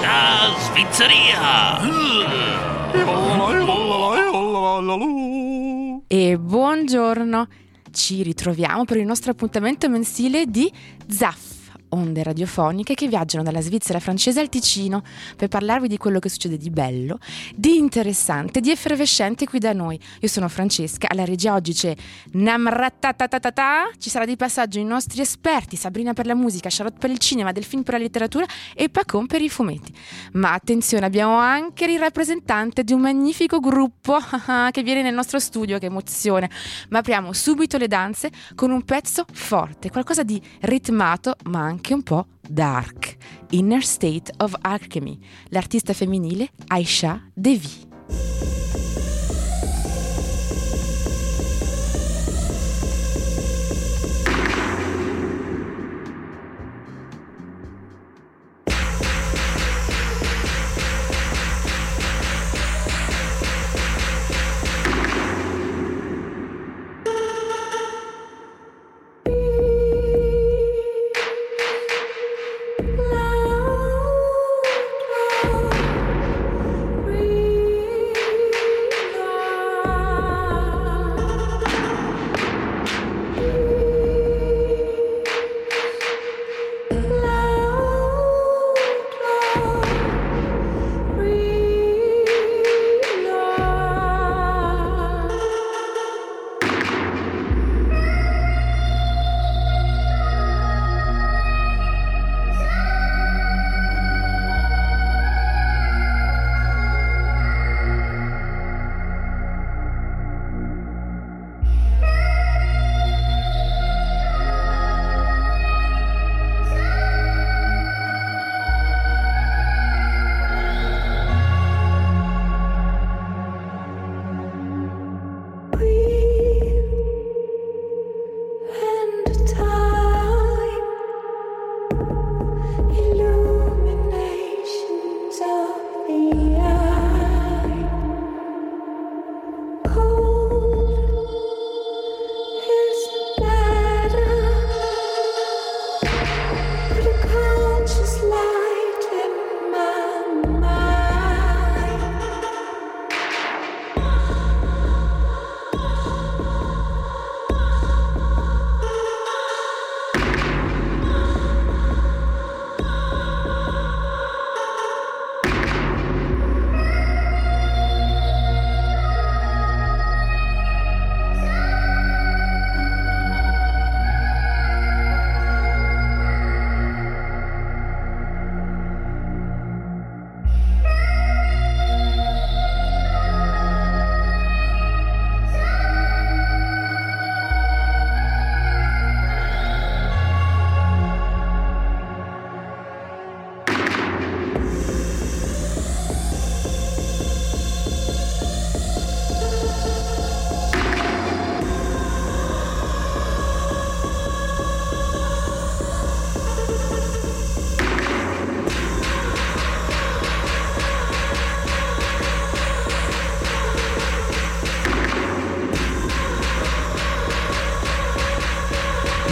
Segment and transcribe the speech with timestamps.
[0.00, 1.78] La Svizzeria!
[6.08, 7.48] E buongiorno,
[7.92, 10.72] ci ritroviamo per il nostro appuntamento mensile di
[11.06, 11.53] ZAF
[11.94, 15.02] onde radiofoniche che viaggiano dalla Svizzera francese al Ticino
[15.36, 17.18] per parlarvi di quello che succede di bello,
[17.54, 19.98] di interessante, di effervescente qui da noi.
[20.20, 21.94] Io sono Francesca, alla regia oggi c'è
[22.32, 27.18] Namrattatatatata, ci sarà di passaggio i nostri esperti, Sabrina per la musica, Charlotte per il
[27.18, 29.94] cinema, Delfin per la letteratura e Pacon per i fumetti.
[30.32, 34.18] Ma attenzione, abbiamo anche il rappresentante di un magnifico gruppo
[34.70, 36.50] che viene nel nostro studio, che emozione.
[36.88, 41.92] Ma apriamo subito le danze con un pezzo forte, qualcosa di ritmato ma anche anche
[41.92, 43.16] un po' dark.
[43.50, 45.18] Inner State of Alchemy,
[45.50, 48.63] l'artista femminile Aisha Devi.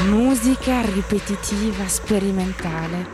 [0.03, 3.07] Musica ripetitiva, sperimentale,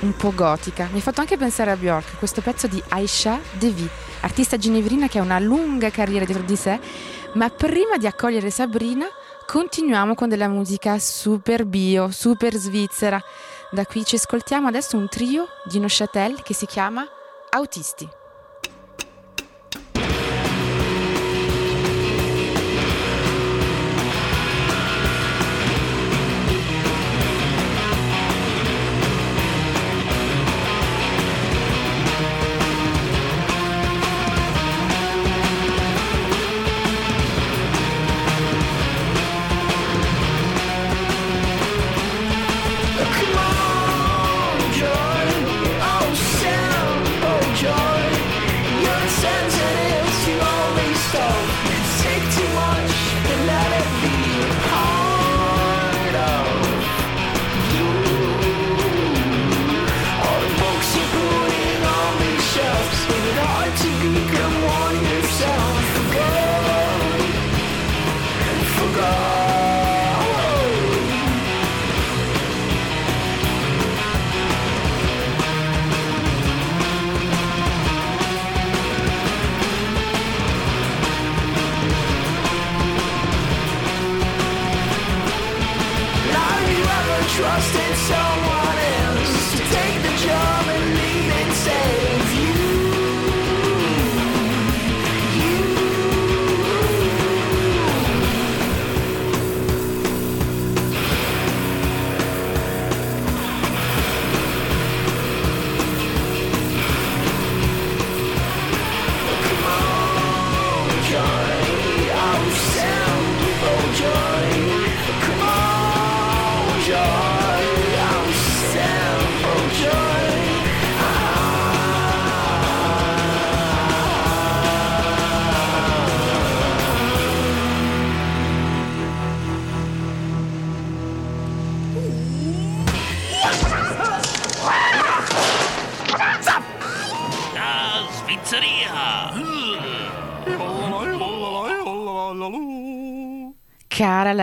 [0.00, 0.88] un po' gotica.
[0.92, 3.88] Mi ha fatto anche pensare a Bjork, questo pezzo di Aisha Devi,
[4.20, 6.78] artista ginevrina che ha una lunga carriera dietro di sé,
[7.34, 9.06] ma prima di accogliere Sabrina
[9.46, 13.22] continuiamo con della musica super bio, super svizzera.
[13.70, 17.06] Da qui ci ascoltiamo adesso un trio di Neuchâtel che si chiama
[17.50, 18.08] Autisti.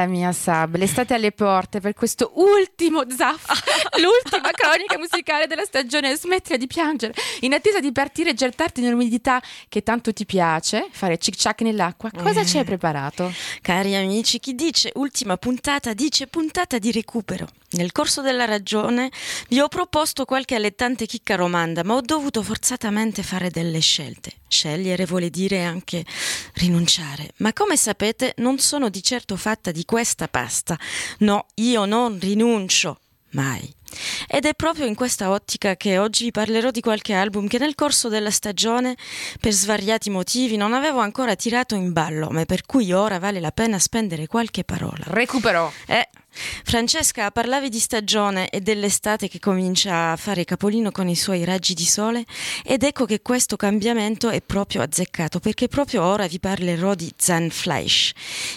[0.01, 3.45] La mia Sab, l'estate alle porte per questo ultimo Zaff,
[4.01, 6.15] l'ultima cronica musicale della stagione.
[6.15, 7.13] Smettila di piangere.
[7.42, 12.09] In attesa di partire e gettarti nell'umidità che tanto ti piace, fare cic ciac nell'acqua,
[12.12, 13.31] cosa ci hai preparato?
[13.62, 17.48] Cari amici, chi dice ultima puntata dice puntata di recupero.
[17.74, 19.09] Nel corso della ragione
[19.48, 24.33] vi ho proposto qualche allettante chicca romanda, ma ho dovuto forzatamente fare delle scelte.
[24.45, 26.03] Scegliere vuole dire anche
[26.56, 27.30] rinunciare.
[27.38, 30.80] Ma come sapete non sono di certo fatta di questa pasta.
[31.18, 33.00] No, io non rinuncio.
[33.32, 33.76] Mai.
[34.26, 37.76] Ed è proprio in questa ottica che oggi vi parlerò di qualche album che nel
[37.76, 38.96] corso della stagione,
[39.42, 43.52] per svariati motivi, non avevo ancora tirato in ballo, ma per cui ora vale la
[43.52, 45.04] pena spendere qualche parola.
[45.08, 45.74] Recupero.
[45.88, 51.44] Eh, Francesca, parlavi di stagione e dell'estate che comincia a fare capolino con i suoi
[51.44, 52.24] raggi di sole
[52.63, 58.12] ed ecco che questo cambiamento è proprio azzeccato perché proprio ora vi parlerò di Zahnfleisch.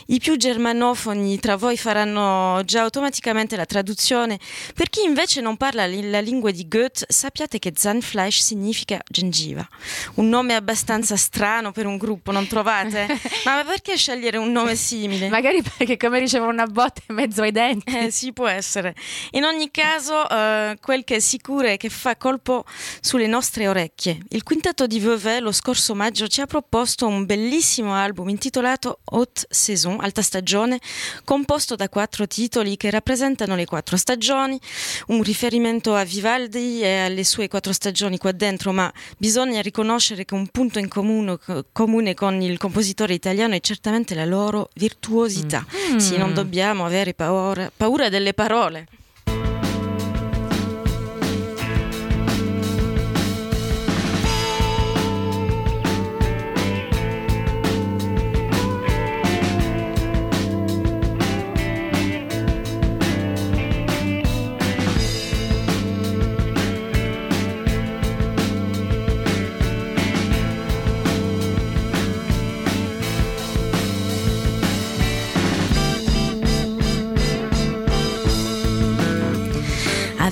[0.07, 4.39] I più germanofoni tra voi faranno già automaticamente la traduzione.
[4.75, 9.67] Per chi invece non parla la lingua di Goethe, sappiate che Zahnfleisch significa gengiva.
[10.15, 13.07] Un nome abbastanza strano per un gruppo, non trovate?
[13.45, 15.29] Ma perché scegliere un nome simile?
[15.29, 17.64] Magari perché come ricevono una botta in mezzo ai denti.
[17.71, 18.95] Eh, sì, può essere.
[19.33, 22.65] In ogni caso, eh, quel che è sicuro è che fa colpo
[23.01, 24.19] sulle nostre orecchie.
[24.31, 29.47] Il quintetto di Vevey lo scorso maggio ci ha proposto un bellissimo album intitolato Haute
[29.49, 30.81] Saison, alta stagione,
[31.25, 34.59] composto da quattro titoli che rappresentano le quattro stagioni,
[35.09, 40.35] un riferimento a Vivaldi e alle sue quattro stagioni qua dentro, ma bisogna riconoscere che
[40.35, 41.39] un punto in comune,
[41.73, 45.65] comune con il compositore italiano è certamente la loro virtuosità.
[45.97, 48.87] Sì, non dobbiamo avere paura, paura delle parole.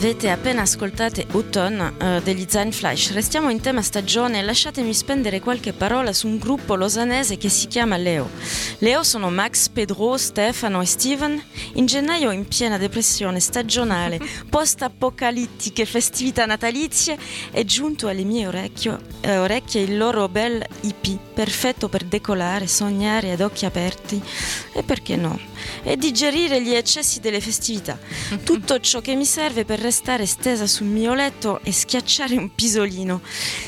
[0.02, 3.12] Avete appena ascoltato Autumn eh, degli Zahnfleisch.
[3.12, 7.68] Restiamo in tema stagione e lasciatemi spendere qualche parola su un gruppo losanese che si
[7.68, 8.28] chiama Leo.
[8.78, 11.40] Leo sono Max, Pedro, Stefano e Steven.
[11.74, 14.18] In gennaio, in piena depressione stagionale,
[14.50, 17.16] post-apocalittiche festività natalizie,
[17.52, 23.30] è giunto alle mie orecchio- eh, orecchie il loro bel EP, perfetto per decolare, sognare
[23.30, 24.20] ad occhi aperti
[24.72, 25.51] e perché no?
[25.82, 27.98] E digerire gli eccessi delle festività.
[28.42, 33.20] Tutto ciò che mi serve per restare stesa sul mio letto e schiacciare un pisolino.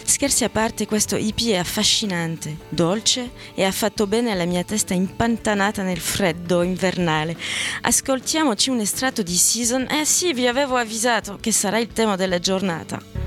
[0.05, 4.95] Scherzi a parte, questo EP è affascinante, dolce e ha fatto bene alla mia testa
[4.95, 7.37] impantanata nel freddo invernale.
[7.83, 9.87] Ascoltiamoci un estratto di Season.
[9.91, 13.25] Eh sì, vi avevo avvisato che sarà il tema della giornata.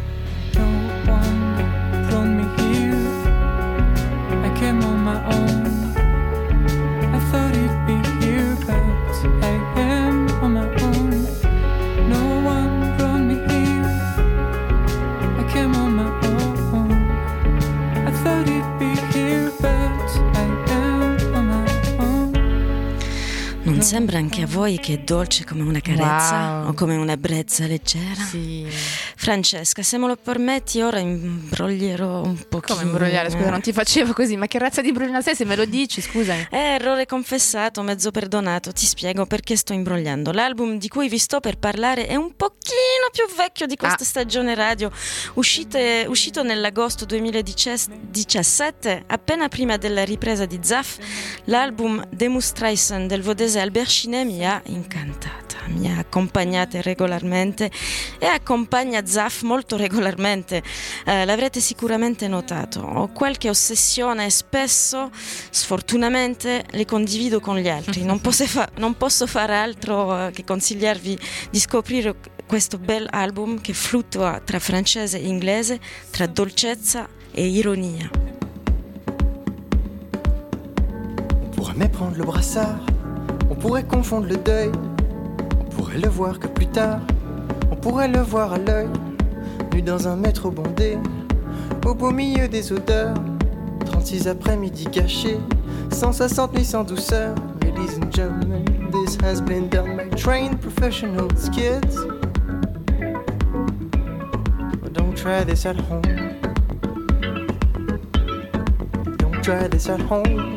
[24.08, 26.70] Sembra anche a voi che è dolce come una carezza Wow.
[26.70, 28.22] o come una brezza leggera?
[28.24, 28.66] Sì.
[29.28, 32.78] Francesca, se me lo permetti, ora imbroglierò un pochino.
[32.78, 33.30] Come imbrogliare?
[33.30, 36.00] Scusa, non ti facevo così, ma che razza di imbrogliare sei se me lo dici,
[36.00, 36.48] scusami.
[36.50, 38.72] Eh, errore confessato, mezzo perdonato.
[38.72, 40.32] Ti spiego perché sto imbrogliando.
[40.32, 44.06] L'album di cui vi sto per parlare è un pochino più vecchio di questa Ah.
[44.06, 44.90] stagione radio,
[45.34, 51.00] uscite- uscito nell'agosto 2017, appena prima della ripresa di Zaff.
[51.48, 53.90] L'album Demonstration del vodese Albert
[55.66, 57.72] Ciné mi ha accompagnate regolarmente
[58.18, 60.64] e accompagna Zaf molto regolarmente,
[61.06, 62.82] eh, l'avrete sicuramente notato.
[62.82, 68.04] Ho qualche ossessione e spesso, sfortunatamente, le condivido con gli altri.
[68.04, 73.60] Non posso, fa- non posso fare altro eh, che consigliarvi di scoprire questo bel album
[73.60, 75.80] che fluttua tra francese e inglese,
[76.12, 78.10] tra dolcezza e ironia.
[81.42, 82.80] On pourrait méprendre le brassard,
[83.50, 84.72] on pourrait confondre le deuil,
[85.78, 87.00] pourrait le voir que plus tard,
[87.72, 88.90] on pourrait le voir à l'œil,
[89.74, 90.98] nu dans un métro bondé,
[91.86, 93.14] au beau milieu des odeurs,
[93.86, 95.38] 36 après-midi gâchés,
[95.92, 97.36] sans 60 ni sans douceur.
[97.62, 101.96] Ladies and gentlemen, this has been done by trained professional kids.
[104.82, 106.02] But don't try this at home.
[109.18, 110.57] Don't try this at home.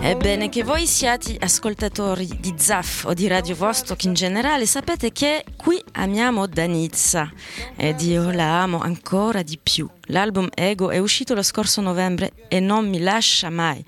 [0.00, 5.44] Ebbene, che voi siate ascoltatori di Zaf o di Radio Vostok in generale, sapete che
[5.56, 7.30] qui amiamo Danizza
[7.76, 9.88] ed io la amo ancora di più.
[10.06, 13.84] L'album Ego è uscito lo scorso novembre e non mi lascia mai.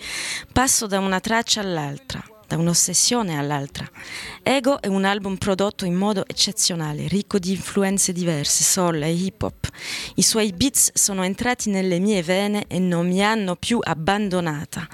[0.52, 3.88] Passo da una traccia all'altra, da un'ossessione all'altra.
[4.42, 9.42] Ego è un album prodotto in modo eccezionale, ricco di influenze diverse, soul e hip
[9.42, 9.68] hop.
[10.16, 14.86] I suoi beats sono entrati nelle mie vene e non mi hanno più abbandonata.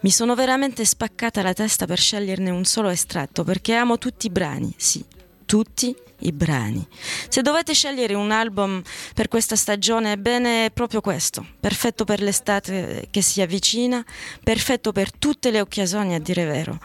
[0.00, 4.30] Mi sono veramente spaccata la testa per sceglierne un solo estratto perché amo tutti i
[4.30, 5.04] brani, sì,
[5.44, 5.94] tutti
[6.24, 6.86] i brani.
[7.28, 8.82] Se dovete scegliere un album
[9.14, 11.46] per questa stagione, ebbene è proprio questo.
[11.60, 14.04] Perfetto per l'estate che si avvicina,
[14.42, 16.78] perfetto per tutte le occasioni, a dire vero.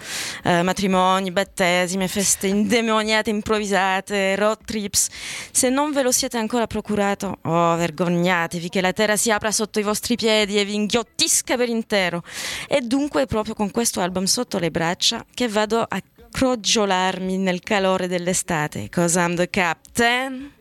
[0.44, 5.08] Eh, matrimoni, battesime, feste indemoniate, improvvisate, road trips.
[5.52, 9.80] Se non ve lo siete ancora procurato, oh, vergognatevi che la terra si apra sotto
[9.80, 12.24] i vostri piedi e vi inghiottisca per intero.
[12.68, 16.02] E dunque è proprio con questo album sotto le braccia che vado a
[16.40, 18.88] crogiolarmi nel calore dell'estate.
[18.90, 20.54] Cause I'm the captain.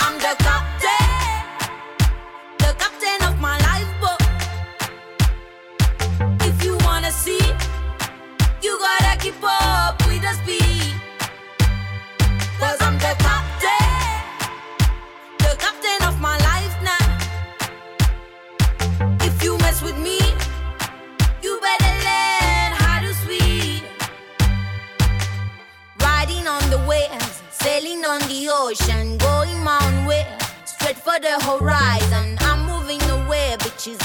[0.00, 0.63] I'm the captain,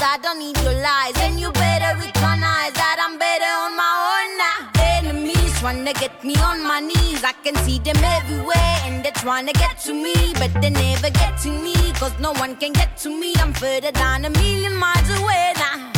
[0.02, 4.30] I don't need your lies, and you better recognize that I'm better on my own
[4.40, 4.60] now.
[4.98, 9.46] Enemies wanna get me on my knees, I can see them everywhere, and they're trying
[9.48, 12.96] to get to me, but they never get to me, cause no one can get
[13.00, 13.34] to me.
[13.38, 15.92] I'm further down a million miles away now.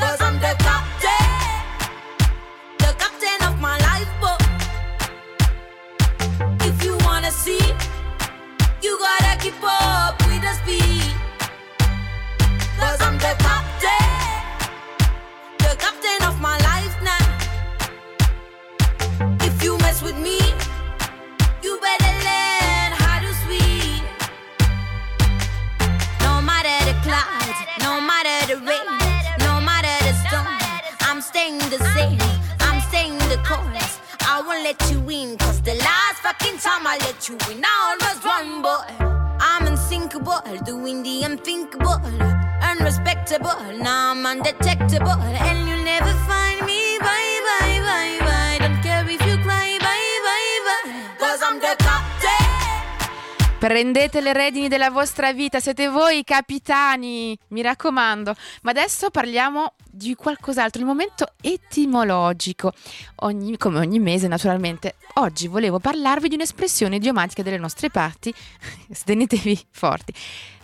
[0.00, 1.28] Cause I'm the captain,
[2.78, 4.40] the captain of my lifeboat.
[6.40, 6.66] Oh.
[6.68, 7.64] If you wanna see,
[8.82, 11.23] you gotta keep up with the speed.
[13.24, 14.10] The captain,
[15.56, 17.26] the captain of my life now.
[19.40, 20.38] If you mess with me,
[21.62, 24.04] you better learn how to swim.
[26.20, 28.92] No matter the clouds, no matter the rain,
[29.40, 30.58] no matter the storm,
[31.00, 32.20] I'm staying the same.
[32.60, 33.93] I'm staying the course.
[34.34, 37.94] I won't let you in, cause the last fucking time I let you in, I
[37.94, 38.66] almost won.
[39.38, 42.00] I'm unsinkable, doing the unthinkable,
[42.60, 43.54] unrespectable.
[43.78, 46.98] Now I'm undetectable, and you'll never find me.
[46.98, 48.58] Bye, bye, bye, bye.
[48.58, 51.16] Don't care if you cry, bye, bye, bye.
[51.16, 51.84] Cause I'm the.
[53.64, 58.34] Prendete le redini della vostra vita, siete voi i capitani, mi raccomando.
[58.60, 62.72] Ma adesso parliamo di qualcos'altro, il momento etimologico.
[63.16, 64.96] Ogni- come ogni mese, naturalmente.
[65.14, 68.34] Oggi volevo parlarvi di un'espressione idiomatica delle nostre parti.
[69.04, 70.12] Tenetevi forti.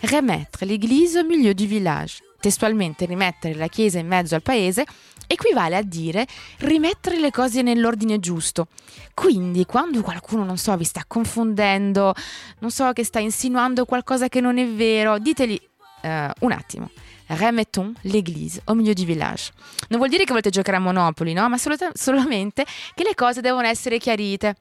[0.01, 2.17] Remettre l'église au milieu du village.
[2.39, 4.85] Testualmente rimettere la chiesa in mezzo al paese
[5.27, 6.27] equivale a dire
[6.59, 8.67] rimettere le cose nell'ordine giusto.
[9.13, 12.13] Quindi quando qualcuno, non so, vi sta confondendo,
[12.59, 15.59] non so, che sta insinuando qualcosa che non è vero, diteli
[16.01, 16.89] eh, un attimo.
[17.33, 19.51] Remettons l'église au milieu du village.
[19.89, 21.47] Non vuol dire che volete giocare a Monopoli, no?
[21.47, 24.55] Ma solo- solamente che le cose devono essere chiarite.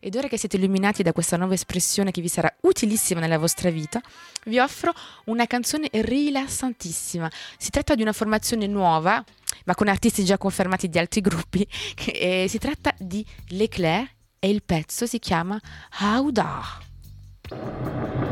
[0.00, 3.70] Ed ora che siete illuminati da questa nuova espressione che vi sarà utilissima nella vostra
[3.70, 4.00] vita,
[4.44, 4.92] vi offro
[5.24, 7.30] una canzone rilassantissima.
[7.56, 9.24] Si tratta di una formazione nuova,
[9.64, 11.66] ma con artisti già confermati di altri gruppi.
[12.06, 15.60] E si tratta di L'Eclair e il pezzo si chiama
[16.00, 18.24] Howdah.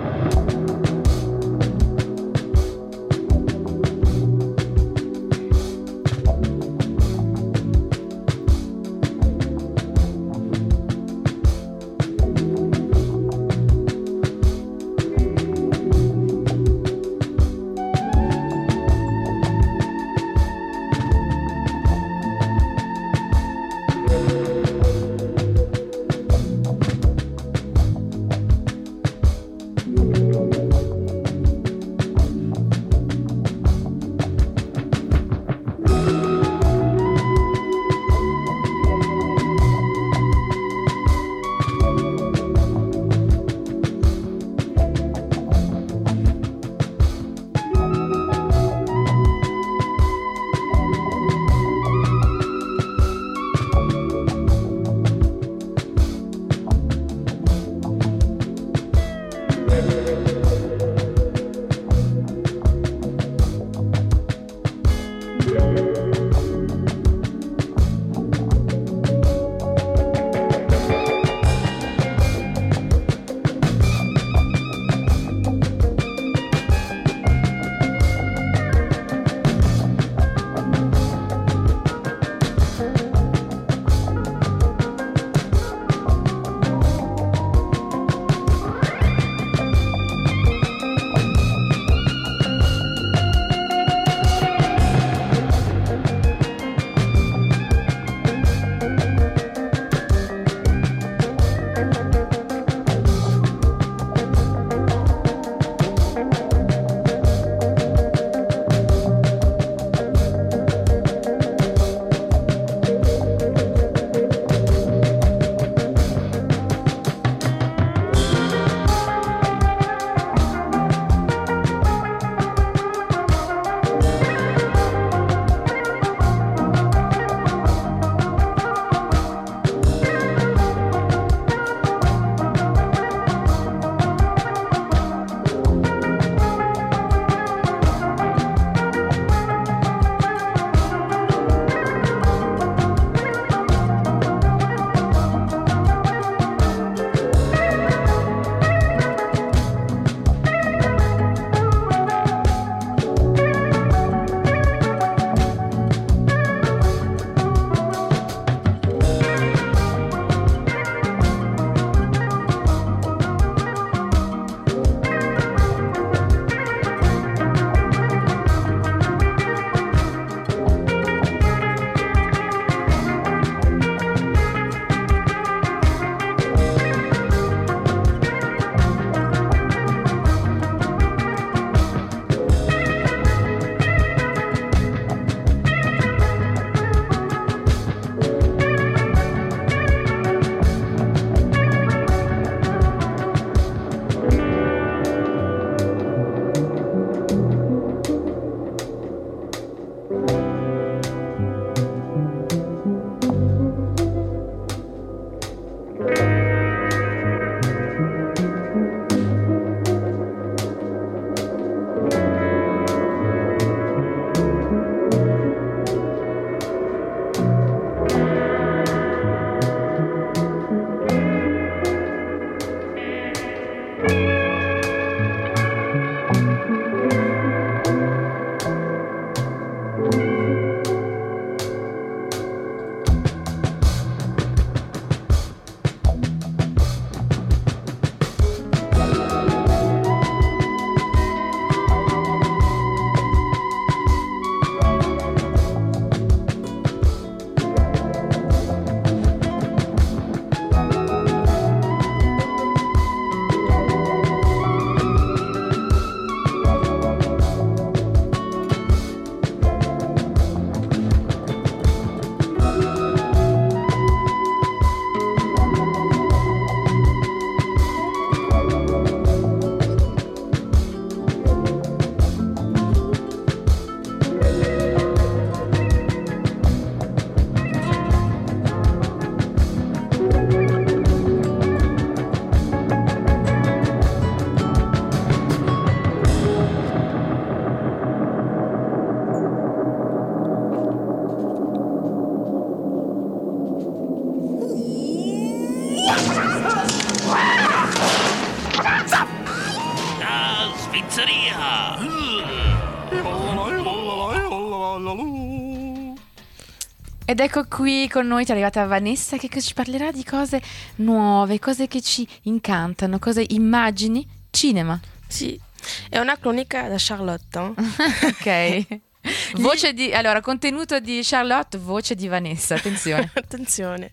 [307.34, 310.62] Ed ecco qui con noi è arrivata Vanessa che ci parlerà di cose
[310.98, 314.96] nuove, cose che ci incantano, cose immagini, cinema.
[315.26, 315.60] Sì,
[316.08, 317.58] è una cronica da Charlotte.
[317.58, 318.86] eh.
[318.86, 319.00] Ok.
[319.60, 323.28] Voce di allora, contenuto di Charlotte, voce di Vanessa, attenzione.
[323.34, 324.12] Attenzione.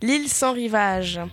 [0.00, 1.24] L'île sans rivage,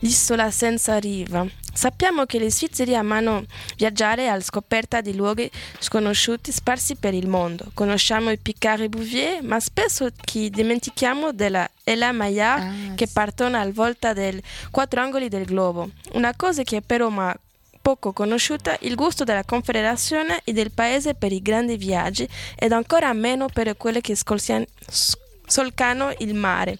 [0.00, 1.46] l'isola senza riva.
[1.72, 3.44] Sappiamo che gli svizzeri amano
[3.76, 7.66] viaggiare alla scoperta di luoghi sconosciuti sparsi per il mondo.
[7.74, 13.58] Conosciamo i Picard e Bouvier, ma spesso ci dimentichiamo della Ella Maillard Ah, che partono
[13.60, 15.90] alla volta dei quattro angoli del globo.
[16.12, 17.34] Una cosa che è però ma
[17.82, 23.12] poco conosciuta, il gusto della Confederazione e del paese per i grandi viaggi ed ancora
[23.12, 25.14] meno per quelli che scolsian- s-
[25.46, 26.78] solcano il mare.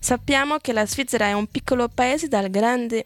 [0.00, 3.04] Sappiamo che la Svizzera è un piccolo paese dal grande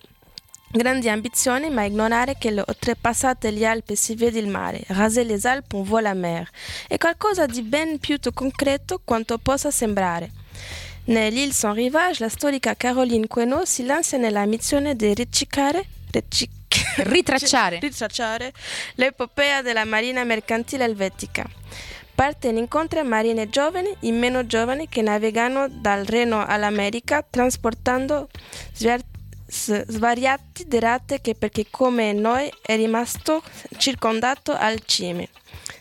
[0.72, 5.44] grandi ambizioni, ma ignorare che le oltrepassate le Alpi si vede il mare, raser les
[5.44, 6.48] Alpes on voit la mer,
[6.88, 10.30] è qualcosa di ben più concreto quanto possa sembrare.
[11.04, 15.84] Nell'Île sans rivage, la storica Caroline Queneau si lancia nella missione di ricic-
[16.96, 17.78] Ritracciare.
[17.80, 18.52] ritracciare
[18.94, 21.44] l'epopea della marina mercantile elvetica.
[22.22, 28.28] Parte in incontri marine giovani e meno giovani che navigano dal Reno all'America trasportando
[28.72, 29.04] sver-
[29.44, 33.42] s- svariati derate che perché come noi è rimasto
[33.76, 35.30] circondato al cime.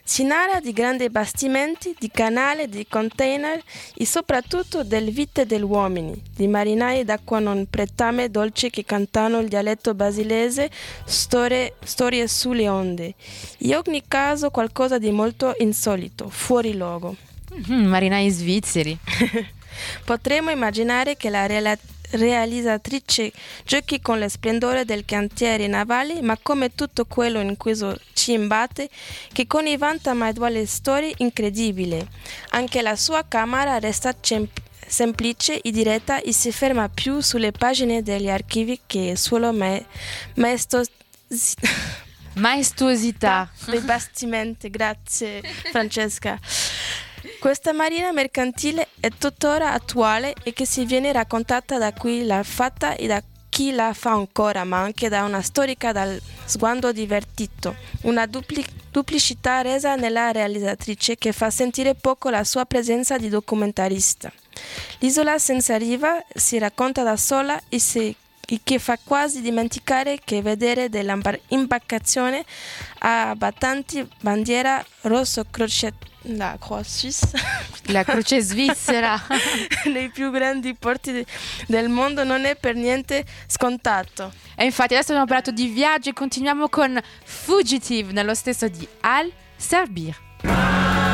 [0.03, 3.61] Si narra di grandi bastimenti, di canali, di container
[3.95, 9.47] e soprattutto delle vite degli uomini, di marinai d'acqua non pretame dolci che cantano il
[9.47, 10.69] dialetto basilese,
[11.05, 13.13] storie, storie sulle onde.
[13.59, 17.15] In ogni caso qualcosa di molto insolito, fuori luogo.
[17.53, 18.97] Mhm, marinai svizzeri.
[20.03, 21.77] Potremmo immaginare che la rela-
[22.11, 23.31] realizzatrice
[23.65, 27.75] giochi con le splendore del cantiere navale, ma come tutto quello in cui
[28.13, 28.89] ci imbatte,
[29.31, 32.05] che con i vanta mai duale storie incredibili.
[32.49, 34.47] Anche la sua camera resta cem-
[34.85, 39.85] semplice e diretta e si ferma più sulle pagine degli archivi che solo me-
[40.35, 40.89] maestos-
[42.35, 43.49] Maestuosità.
[43.65, 44.69] dei bastimenti.
[44.69, 46.39] Grazie Francesca.
[47.41, 52.93] Questa marina mercantile è tuttora attuale e che si viene raccontata da chi l'ha fatta
[52.93, 58.27] e da chi la fa ancora, ma anche da una storica dal sguardo divertito, una
[58.27, 64.31] dupli- duplicità resa nella realizzatrice che fa sentire poco la sua presenza di documentarista.
[64.99, 68.15] L'isola senza riva si racconta da sola e, si-
[68.51, 72.43] e che fa quasi dimenticare che vedere dell'imbarcazione
[72.99, 75.93] a battanti bandiera rosso croce
[76.25, 77.31] la croix suisse
[77.85, 79.19] La croce svizzera.
[79.91, 81.25] nei più grandi porti de-
[81.67, 84.31] del mondo non è per niente scontato.
[84.55, 89.31] E infatti adesso abbiamo parlato di viaggio e continuiamo con Fugitive nello stesso di Al
[89.55, 91.09] Serbir.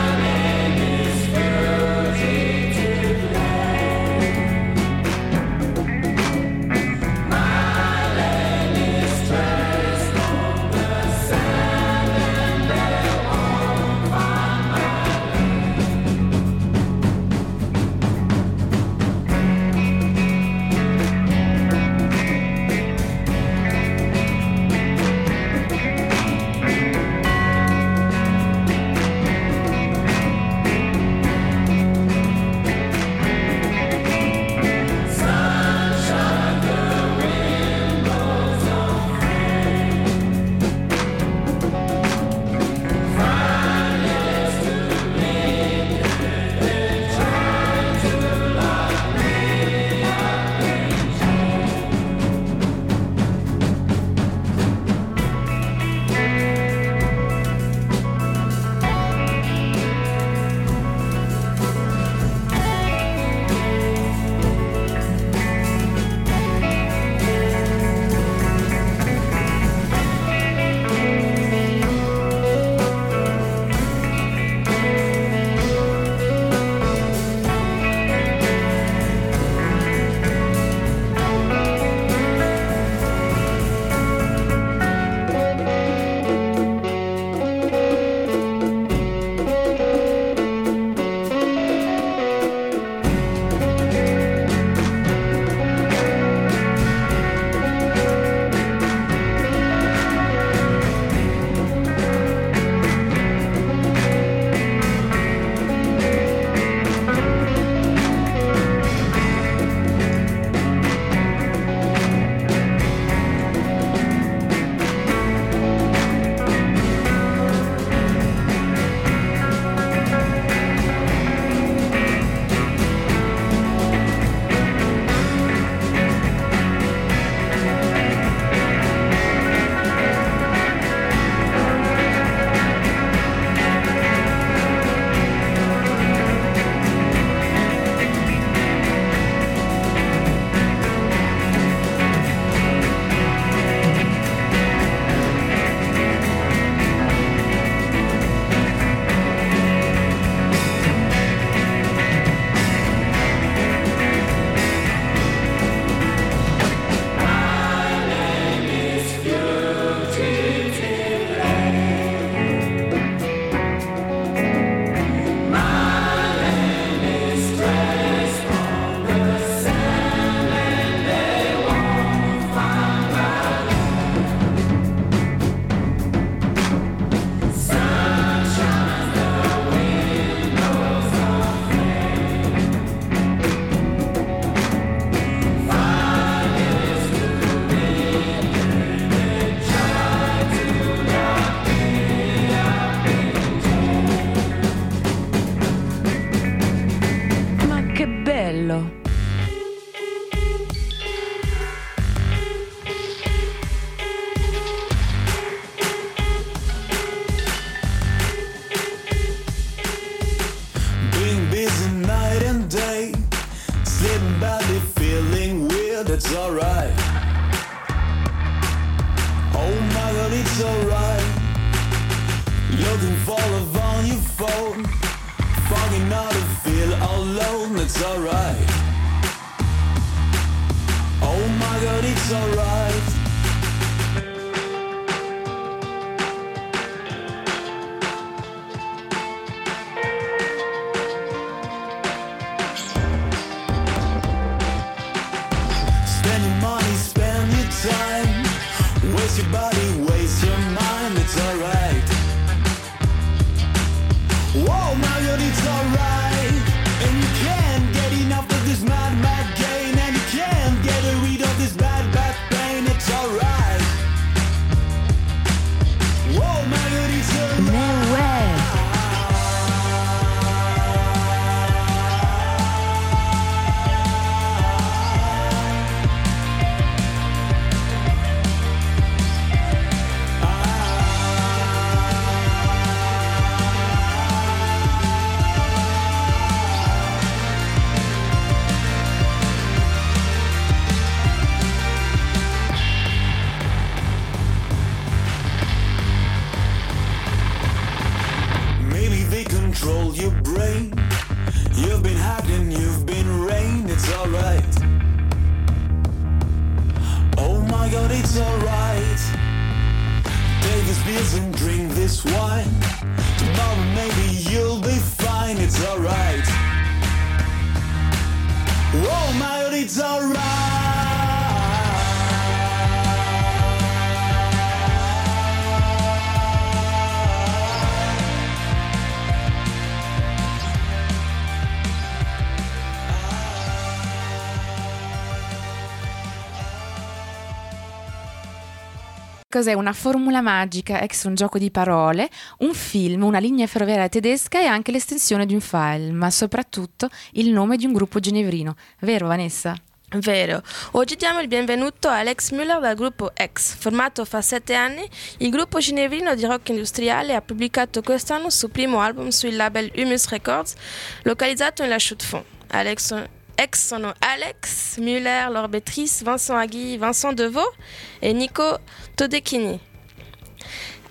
[339.58, 344.60] Cos'è una formula magica, ex un gioco di parole, un film, una linea ferroviaria tedesca
[344.60, 348.76] e anche l'estensione di un file, ma soprattutto il nome di un gruppo genevrino.
[349.00, 349.76] Vero Vanessa?
[350.18, 350.62] Vero.
[350.92, 353.78] Oggi diamo il benvenuto a Alex Müller dal gruppo X.
[353.78, 358.68] Formato fa sette anni, il gruppo genevrino di rock industriale ha pubblicato quest'anno il suo
[358.68, 360.76] primo album sul label Humus Records,
[361.24, 362.46] localizzato in La Chaux-de-Fonds.
[362.68, 363.24] Alex,
[363.56, 367.74] ex sono Alex Müller, Laure Beatrice, Vincent Agui, Vincent Deveau
[368.20, 368.82] e Nico
[369.18, 369.80] Todechini.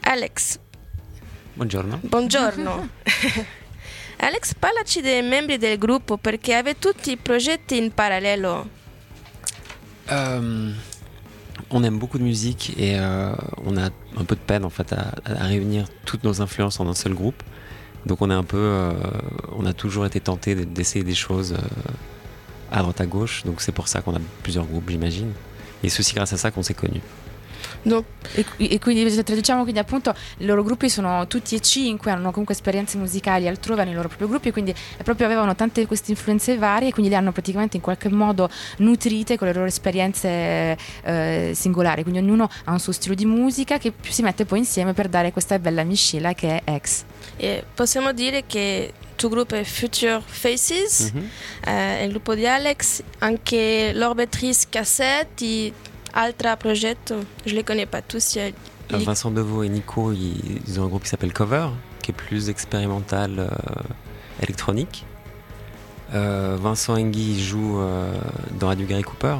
[0.03, 0.61] Alex,
[1.55, 1.99] Buongiorno.
[2.05, 2.89] buongiorno.
[4.21, 8.69] Alex, parlaci dei membri del gruppo perché avete tutti i progetti in parallelo.
[10.09, 10.73] Euh,
[11.71, 14.93] on aime beaucoup de musique et euh, on a un peu de peine en fait
[14.93, 17.43] à, à réunir toutes nos influences en un seul groupe.
[18.05, 18.93] Donc on est un peu, euh,
[19.59, 21.91] on a toujours été tenté d'essayer des choses euh,
[22.71, 23.43] à droite à gauche.
[23.45, 25.33] Donc c'est pour ça qu'on a plusieurs groupes, j'imagine.
[25.83, 27.03] Et c'est aussi grâce à ça qu'on s'est connus.
[27.83, 32.31] Donc, E, e quindi traduciamo quindi appunto i loro gruppi sono tutti e cinque, hanno
[32.31, 36.89] comunque esperienze musicali altrove nei loro propri gruppi, quindi proprio avevano tante queste influenze varie
[36.89, 42.03] e quindi le hanno praticamente in qualche modo nutrite con le loro esperienze eh, singolari,
[42.03, 45.31] quindi ognuno ha un suo stile di musica che si mette poi insieme per dare
[45.33, 47.05] questa bella miscela che è X.
[47.37, 51.29] e possiamo dire che il tuo gruppo è Future Faces, Mhm.
[51.65, 55.73] eh, il gruppo di Alex, anche l'Orbetrice Cassette,
[56.17, 58.37] et altro progetto, je les connais pas tous.
[58.37, 58.53] il
[58.93, 61.69] Euh, Vincent Deveau et Nico, ils, ils ont un groupe qui s'appelle Cover,
[62.03, 63.49] qui est plus expérimental euh,
[64.43, 65.05] électronique.
[66.15, 68.13] Euh, Vincent Engui joue euh,
[68.59, 69.37] dans Radio Gary Cooper,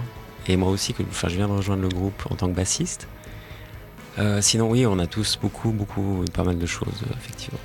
[0.49, 3.09] et moi aussi, que, enfin, je viens de rejoindre le groupe en tant que bassiste.
[4.41, 7.59] Sinon, oui, on a tous beaucoup, beaucoup, pas mal de choses, effectivement.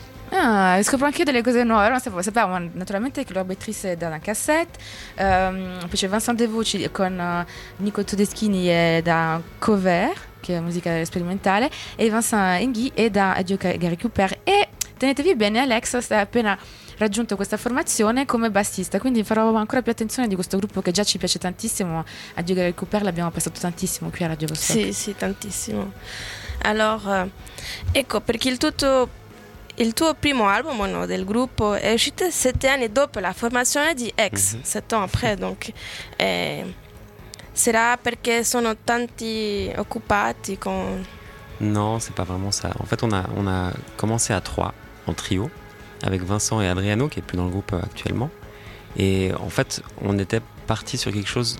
[0.44, 1.88] Ah, scopro anche io delle cose nuove.
[1.88, 4.80] Non sapevo, sapevamo naturalmente che l'orbetrice è da cassette,
[5.16, 7.46] poi c'è Vincent Devucci con eh,
[7.78, 13.58] Nico Todeschini è da Cover, che è musica sperimentale, e Vincent Enghi è da Addio
[13.58, 14.40] Gary Cooper.
[14.44, 16.58] E tenetevi bene, Alex sta appena
[16.98, 21.04] raggiunto questa formazione come bassista, quindi farò ancora più attenzione di questo gruppo che già
[21.04, 22.04] ci piace tantissimo.
[22.34, 24.76] Addio Gary Cooper l'abbiamo passato tantissimo qui a Radio Vostok.
[24.76, 25.94] Sì, sì, tantissimo.
[26.64, 27.28] Allora,
[27.92, 29.10] ecco, perché il, tutto,
[29.82, 34.12] il tuo primo album no, del gruppo è uscito sette anni dopo la formazione di
[34.16, 34.62] X, Mhm.
[34.64, 35.72] sette ans après, donc
[36.18, 36.74] eh,
[37.52, 41.04] sarà perché sono tanti occupati con...
[41.60, 42.70] Non, c'est pas vraiment ça.
[42.80, 44.74] En fait, on a, on a commencé à trois,
[45.06, 45.50] en trio,
[46.04, 48.32] avec Vincent et Adriano, qui est plus dans le groupe euh, actuellement.
[48.98, 51.58] Et en fait, on était parti sur quelque chose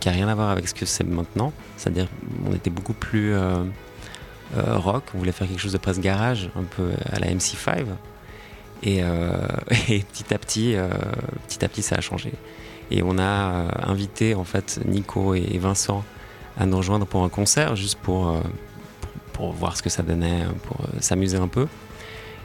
[0.00, 1.52] qui a rien à voir avec ce que c'est maintenant.
[1.76, 2.08] C'est-à-dire,
[2.48, 3.62] on était beaucoup plus euh,
[4.56, 5.04] rock.
[5.14, 7.86] On voulait faire quelque chose de presque garage, un peu à la MC5.
[8.82, 9.46] Et, euh,
[9.88, 10.88] et petit à petit, euh,
[11.48, 12.32] petit à petit, ça a changé.
[12.90, 16.04] Et on a euh, invité en fait Nico et Vincent
[16.58, 18.40] à nous rejoindre pour un concert, juste pour, euh,
[19.32, 21.66] pour voir ce que ça donnait, pour euh, s'amuser un peu.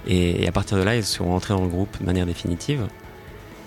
[0.06, 2.88] Et, à partir de là, ils sont rentrés dans le groupe de manière définitive,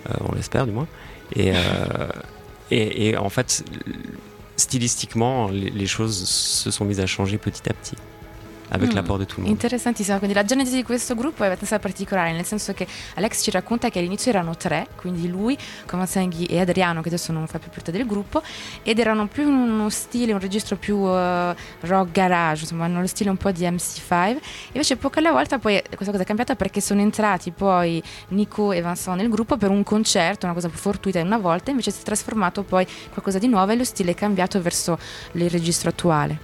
[0.09, 0.87] Euh, on l'espère du moins.
[1.35, 2.09] Et, euh,
[2.71, 3.63] et, et en fait,
[4.57, 7.95] stylistiquement, les, les choses se sont mises à changer petit à petit,
[8.71, 8.95] avec Mm.
[8.95, 9.51] l'apport de tout le monde.
[9.53, 13.51] Interessantissimo, quindi la genesi di questo gruppo è abbastanza particolare, nel senso che Alex ci
[13.51, 17.69] racconta che all'inizio erano tre, quindi lui, Comasenghi e Adriano, che adesso non fa più
[17.69, 18.41] parte del gruppo,
[18.83, 23.07] ed erano più in uno stile, un registro più eh, rock garage, insomma, hanno lo
[23.07, 24.37] stile un po' di MC5.
[24.71, 28.81] Invece poco alla volta poi questa cosa è cambiata perché sono entrati poi Nico e
[28.81, 32.03] Vincent nel gruppo per un concerto, una cosa più fortuita una volta, invece si è
[32.03, 34.97] trasformato poi in qualcosa di nuovo e lo stile è cambiato verso
[35.33, 36.39] il registro attuale.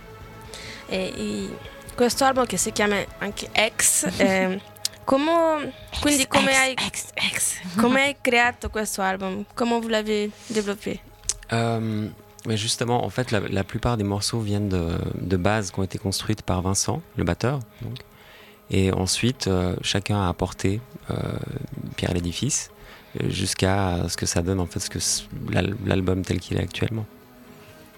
[0.87, 1.49] E
[1.97, 4.61] questo album che si chiama anche X, eh,
[5.03, 6.75] come- quindi come hai,
[7.75, 9.43] come hai creato questo album?
[9.55, 11.01] Come vous l'avez développé?
[11.51, 12.09] Euh,
[12.45, 15.83] mais justement, en fait, la, la plupart des morceaux viennent de, de bases qui ont
[15.83, 17.59] été construites par Vincent, le batteur.
[17.81, 17.97] donc.
[18.69, 21.15] Et ensuite, euh, chacun a apporté euh,
[21.95, 22.69] pierre à l'édifice
[23.29, 24.99] jusqu'à ce que ça donne en fait ce que
[25.85, 27.05] l'album tel qu'il est actuellement.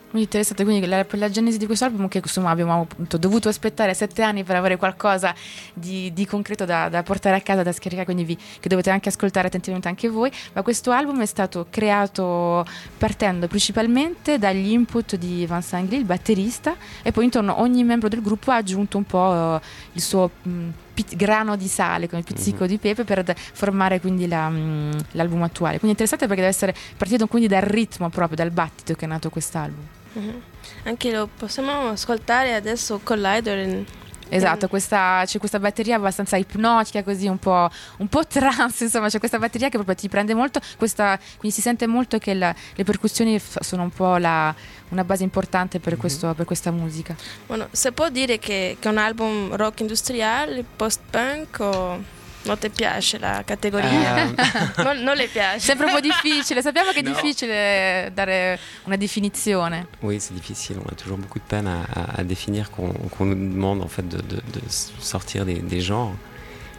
[0.09, 3.47] Quindi interessante, quindi la, per la genesi di questo album che insomma abbiamo appunto dovuto
[3.47, 5.35] aspettare sette anni per avere qualcosa
[5.71, 9.09] di, di concreto da, da portare a casa, da scaricare, quindi vi, che dovete anche
[9.09, 12.65] ascoltare attentamente anche voi, ma questo album è stato creato
[12.97, 18.23] partendo principalmente dagli input di Vincent Angli, il batterista, e poi intorno ogni membro del
[18.23, 22.65] gruppo ha aggiunto un po' eh, il suo mh, pi- grano di sale, come pizzico
[22.65, 25.77] di pepe per d- formare quindi la, mh, l'album attuale.
[25.77, 29.07] Quindi è interessante perché deve essere partito quindi dal ritmo proprio, dal battito che è
[29.07, 29.97] nato quest'album.
[30.13, 30.41] Mhm.
[30.83, 33.57] Anche lo possiamo ascoltare adesso Collider.
[33.67, 33.85] in-
[34.31, 37.67] Esatto, questa- c'è questa batteria abbastanza ipnotica, così un po',
[37.97, 41.61] un po' trance, insomma, c'è questa batteria che proprio ti prende molto, questa- quindi si
[41.63, 44.53] sente molto che la- le percussioni f- sono un po' la-
[44.89, 47.15] una base importante per, questo- per questa musica.
[47.47, 52.03] Bueno, si può dire che, che è un album rock industriale, post-punk o
[52.49, 54.17] non ti piace la categoria?
[54.25, 54.33] Euh,
[54.83, 55.59] non, non le piace.
[55.59, 57.09] Sempre un po' difficile, sappiamo che è No.
[57.13, 59.87] difficile dare una definizione.
[60.01, 60.79] Oui, c'est difficile.
[60.83, 62.93] On a toujours beaucoup de peine à, à- à définir qu'on
[63.25, 66.13] nous demande en fait de, de- de sortir des, des genres.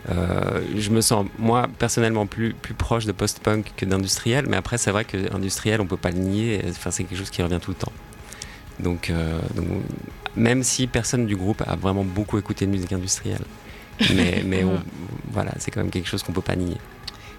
[0.08, 4.78] Euh, je me sens moi personnellement plus, plus proche de post-punk que d'industriel, mais après
[4.78, 6.62] c'est vrai que industriel on peut pas le nier.
[6.70, 7.92] Enfin, c'est quelque chose qui revient tout le temps.
[8.78, 9.66] Donc, euh, donc,
[10.36, 13.42] même si personne du groupe a vraiment beaucoup écouté de musique industrielle,
[14.14, 14.82] mais, mais on-
[15.32, 16.78] voilà, c'est quand même quelque chose qu'on peut pas nier.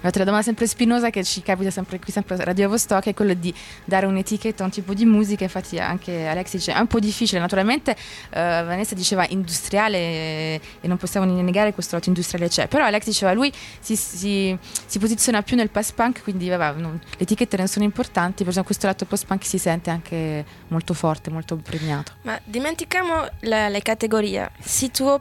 [0.04, 3.14] Infatti la domanda sempre spinosa che ci capita sempre qui sempre a Radio Vostok è
[3.14, 3.54] quella di
[3.86, 7.40] dare un'etichetta a un tipo di musica, infatti anche Alex dice è un po' difficile,
[7.40, 7.96] naturalmente eh,
[8.66, 13.32] Vanessa diceva industriale eh, e non possiamo negare questo lato industriale c'è, però Alex diceva
[13.34, 14.58] lui si, si-
[14.88, 18.48] si posiziona più nel post punk, quindi vabbè, non- le etichette non sono importanti, per
[18.54, 22.14] esempio questo lato post punk si sente anche molto forte, molto premiato.
[22.24, 24.50] Ma dimentichiamo la- le categorie.
[24.64, 25.16] Se tu,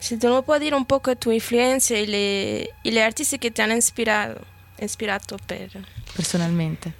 [0.00, 3.38] se tu non puoi dire un po' le tue influenze e le, e le artisti
[3.38, 4.40] che ti hanno ispirato,
[4.80, 5.68] ispirato per...
[6.14, 6.92] Personalmente.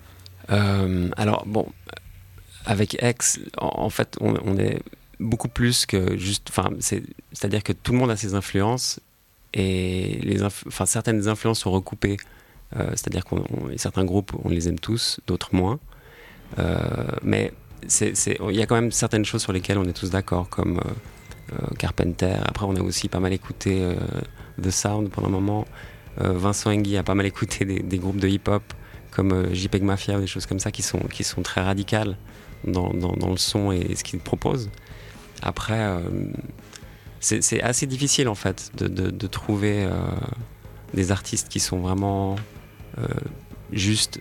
[0.51, 1.67] Euh, alors bon,
[2.65, 4.81] avec X, en, en fait, on, on est
[5.21, 6.49] beaucoup plus que juste.
[6.51, 9.01] Enfin, c'est-à-dire que tout le monde a ses influences
[9.53, 12.17] et les, inf- certaines influences sont recoupées.
[12.77, 15.79] Euh, c'est-à-dire qu'on, on- certains groupes, on les aime tous, d'autres moins.
[16.59, 16.77] Euh,
[17.23, 17.53] mais
[18.01, 20.91] il y a quand même certaines choses sur lesquelles on est tous d'accord, comme euh,
[21.79, 22.37] Carpenter.
[22.45, 23.95] Après, on a aussi pas mal écouté euh,
[24.63, 25.67] The Sound pendant un moment.
[26.21, 28.63] Euh, Vincent Engui a pas mal écouté des, groupes de hip-hop
[29.11, 32.17] comme euh, JPEG Mafia ou des choses comme ça qui sont, qui sont très radicales
[32.65, 34.69] dans, dans- le son et ce qu'ils proposent.
[35.43, 36.01] Après, euh,
[37.21, 39.91] c'est assez difficile en fait de, de- trouver euh,
[40.95, 42.37] des artistes qui sont vraiment
[42.99, 43.07] euh,
[43.73, 44.21] justes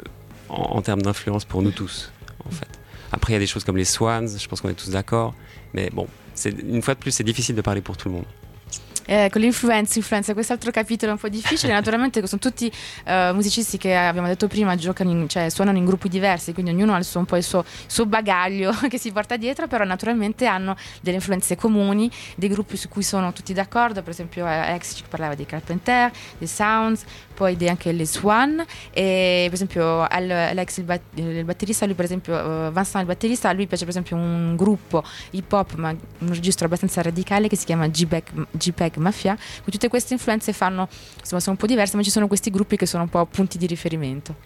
[0.00, 0.04] euh,
[0.48, 2.12] en, en termes d'influence pour nous tous.
[2.44, 2.68] En fait.
[3.12, 5.34] Après, il y a des choses comme les Swans, je pense qu'on est tous d'accord.
[5.74, 6.06] Mais bon,
[6.48, 8.26] une fois de plus, c'est difficile de parler pour tout le monde.
[9.06, 12.70] Eh, con l'influenza, influenza, quest'altro capitolo è un po' difficile, naturalmente sono tutti
[13.04, 16.94] eh, musicisti che abbiamo detto prima giocano in- cioè, suonano in gruppi diversi, quindi ognuno
[16.94, 20.46] ha il suo, un po' il suo, suo bagaglio che si porta dietro, però naturalmente
[20.46, 24.94] hanno delle influenze comuni, dei gruppi su cui sono tutti d'accordo, per esempio eh, Ex
[24.94, 27.02] ci parlava dei Carpenter, dei Sounds,
[27.40, 28.62] poi anche le Swan,
[28.92, 33.06] e per esempio Al- Alex il, bat- il batterista, lui per esempio eh, Vincent il
[33.06, 37.56] batterista, lui piace per esempio un gruppo hip hop ma un registro abbastanza radicale che
[37.56, 40.86] si chiama JPEG, Mafia, tutte queste influenze fanno,
[41.18, 43.56] insomma sono un po' diverse ma ci sono questi gruppi che sono un po' punti
[43.56, 44.36] di riferimento.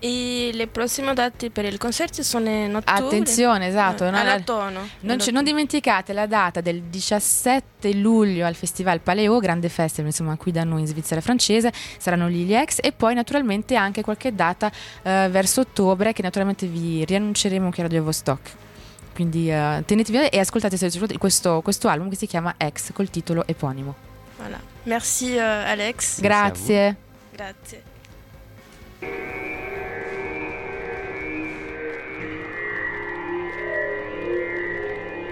[0.00, 3.04] E le prossime date per il concerto sono in ottobre?
[3.04, 4.88] Attenzione, esatto, Eh, no, all'autunno.
[5.00, 10.52] Non, non dimenticate la data del 17 luglio al Festival Paleo, grande festival insomma qui
[10.52, 14.70] da noi in Svizzera francese, saranno gli ex e poi naturalmente anche qualche data
[15.02, 18.50] eh, verso ottobre che naturalmente vi riannunceremo qui a Radio Vostok.
[19.14, 20.78] quindi eh, tenetevi e ascoltate
[21.18, 24.06] questo, questo album che si chiama Ex col titolo eponimo.
[24.38, 24.60] Voilà.
[24.84, 26.20] Merci euh, Alex.
[26.20, 26.96] Grazie.
[27.32, 27.82] Grazie.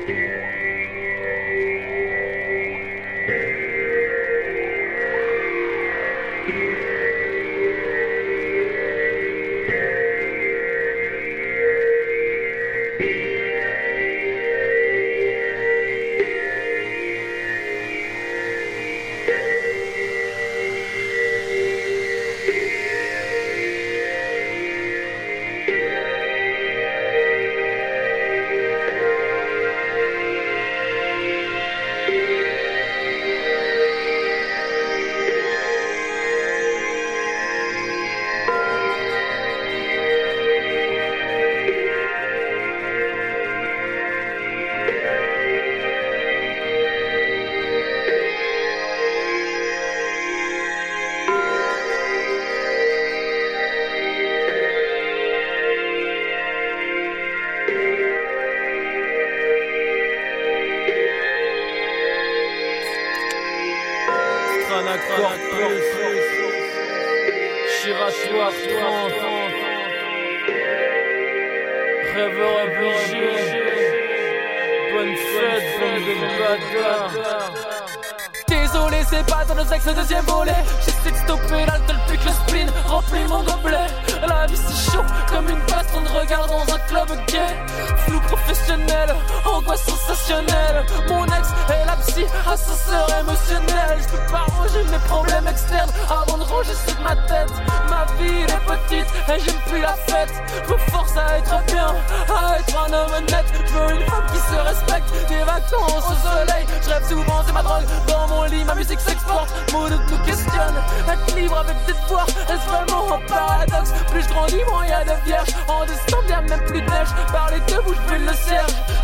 [0.06, 0.18] Thank
[6.48, 6.95] you.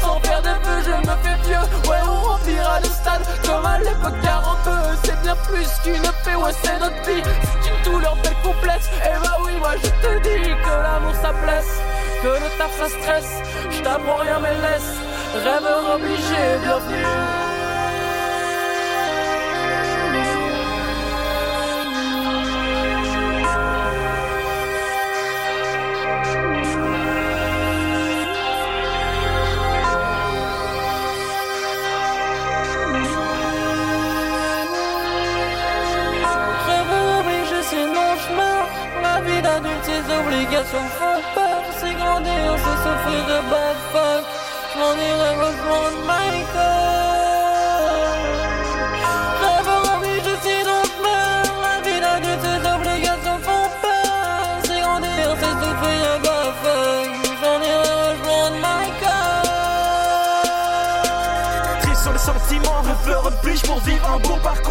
[0.00, 1.90] Sans faire de vœux, je me fais vieux.
[1.90, 4.70] Ouais, on remplira le stade comme à l'époque 42.
[5.04, 7.22] C'est bien plus qu'une paix, ouais, c'est notre vie.
[7.62, 8.90] C'est une douleur belle complexe.
[9.04, 11.80] Et bah oui, moi je te dis que l'amour ça blesse.
[12.22, 13.32] Que le taf ça stresse.
[13.70, 14.92] Je t'apprends rien, mais laisse.
[15.34, 17.51] Rêveur obligé, bienvenue.
[40.52, 41.62] Obligations font peur.
[41.80, 44.24] C'est grandir, c'est souffrir de bad fuck.
[44.72, 47.52] Je m'en irai rejoindre Michael.
[49.42, 51.42] Rêveur obligé, c'est non chemin.
[51.62, 54.44] La vie d'adulte, ses obligations font peur.
[54.64, 57.08] C'est grandir, c'est souffrir de bad fuck.
[57.24, 59.40] Je m'en irai rejoindre Michael.
[61.82, 64.61] Triste sur les sentiments, rêveur oblige pour vivre un beau parcours.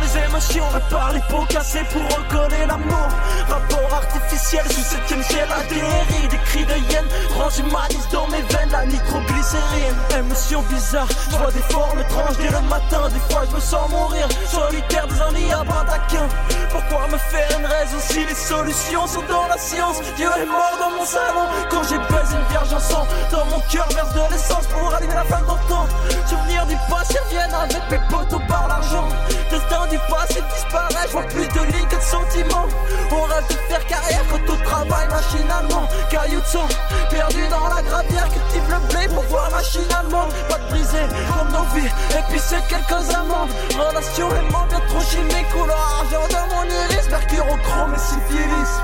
[0.00, 3.08] Les émotions, répare les pots cassés pour reconnaître l'amour.
[3.48, 6.28] Rapport artificiel sous septième ciel, adhérie.
[6.30, 9.96] Des cris de hyène, range humaniste dans mes veines, la nitroglycérine.
[10.18, 13.08] Émotion bizarre, je vois des formes étranges dès le matin.
[13.12, 16.28] Des fois je me sens mourir, solitaire dans un lit à Bardaquin.
[16.70, 20.00] Pourquoi me faire une raison si les solutions sont dans la science?
[20.16, 23.06] Dieu est mort dans mon salon quand j'ai baisé une vierge en sang.
[23.30, 25.86] Dans mon cœur verse de l'essence pour allumer la flamme d'antan.
[26.26, 29.08] Souvenirs du passé reviennent avec mes poteaux par l'argent.
[29.50, 32.66] Destin du passé disparaît, je vois plus de lignes que de sentiments.
[33.10, 35.88] On rêve de faire carrière quand tout travaille machinalement.
[36.10, 36.68] Cailloux de sang,
[37.10, 40.28] perdu dans la gravière, cultive le blé pour voir machinalement.
[40.48, 40.98] Pas de brisé
[41.32, 43.48] comme nos vies, et puis c'est quelques amants.
[43.72, 48.74] Relation aimant bien trop chimique, couleur argent dans mon iris, mercure au chrome et syphilis.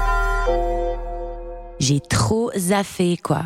[1.78, 3.42] J'ai trop zaffé, quoi.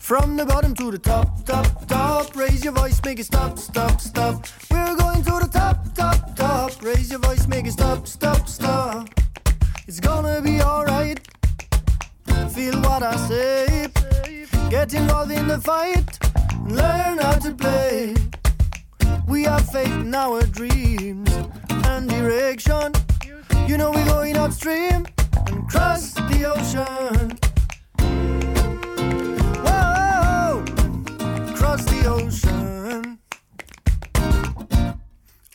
[0.00, 2.36] From the bottom to the top, top, top.
[2.36, 4.46] Raise your voice, make it stop, stop, stop.
[4.70, 6.70] We're going to the top, top, top.
[6.80, 9.15] Raise your voice, make it stop, stop, stop.
[9.88, 11.20] It's gonna be alright.
[12.50, 13.88] Feel what I say.
[14.68, 16.18] Get involved in the fight.
[16.66, 18.16] Learn how to play.
[19.28, 21.30] We have faith in our dreams
[21.86, 22.94] and direction.
[23.68, 25.06] You know we're going upstream
[25.46, 27.45] and cross the ocean.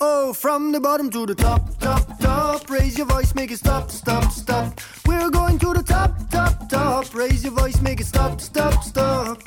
[0.04, 2.68] Oh, from the bottom to the top, top, top.
[2.72, 4.82] Raise your voice, make it stop, stop, stop.
[5.06, 7.14] We're going to the top, top, top.
[7.14, 9.38] Raise your voice, make it stop, stop, stop.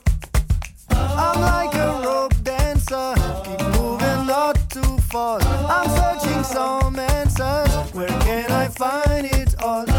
[0.91, 5.45] I'm like a rope dancer, keep moving not too fast.
[5.45, 7.93] I'm searching some answers.
[7.93, 9.94] Where can I find it all?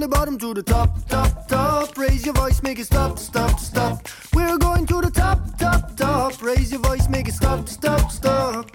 [0.00, 1.96] The bottom to the top, top, top.
[1.98, 4.08] Raise your voice, make it stop, stop, stop.
[4.32, 6.42] We're going to the top, top, top.
[6.42, 8.70] Raise your voice, make it stop, stop, stop.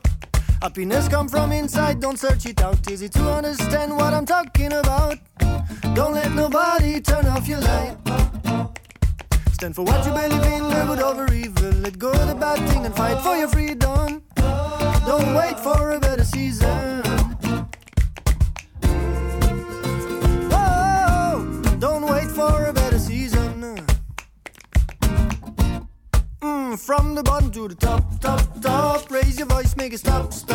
[0.61, 2.79] Happiness come from inside, don't search it out.
[2.91, 5.17] Easy to understand what I'm talking about.
[5.95, 7.97] Don't let nobody turn off your light.
[9.53, 11.71] Stand for what you believe in, live good over evil.
[11.81, 14.21] Let go of the bad thing and fight for your freedom.
[15.05, 16.64] Don't wait for a better season.
[27.55, 29.09] To the top, top, top.
[29.09, 30.54] Raise your voice, make it stop, stop.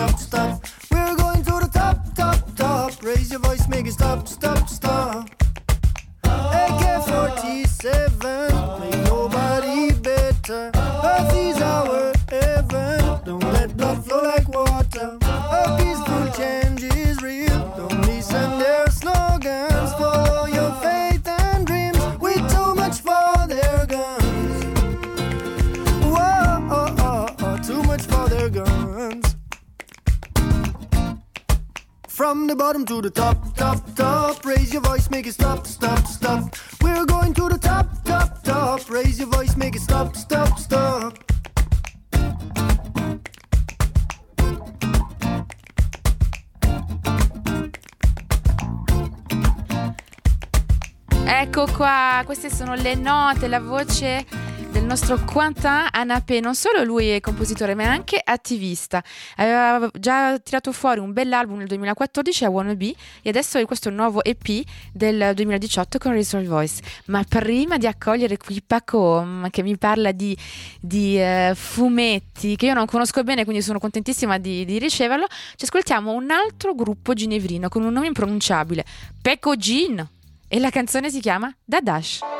[54.00, 54.24] Voce
[54.70, 56.40] del nostro Quentin Anapé.
[56.40, 59.02] Non solo lui è compositore, ma anche attivista.
[59.36, 64.24] Aveva già tirato fuori un bell'album nel 2014 a Wannabe e adesso è questo nuovo
[64.24, 66.82] EP del 2018 con Resource Voice.
[67.06, 70.36] Ma prima di accogliere qui Paco, mm, che mi parla di,
[70.80, 75.26] di, eh, fumetti, che io non conosco bene, quindi sono contentissima di, di riceverlo,
[75.56, 78.84] ci ascoltiamo un altro gruppo ginevrino con un nome impronunciabile,
[79.20, 80.08] Peco Gin.
[80.52, 82.39] E la canzone si chiama Dadash.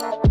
[0.00, 0.29] Bye.